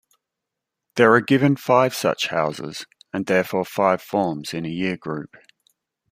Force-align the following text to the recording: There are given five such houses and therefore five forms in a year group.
There 0.95 1.13
are 1.13 1.21
given 1.21 1.55
five 1.55 1.93
such 1.93 2.29
houses 2.29 2.87
and 3.13 3.27
therefore 3.27 3.63
five 3.65 4.01
forms 4.01 4.51
in 4.51 4.65
a 4.65 4.67
year 4.67 4.97
group. 4.97 5.37